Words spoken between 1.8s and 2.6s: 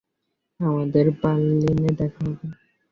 দেখা হবে।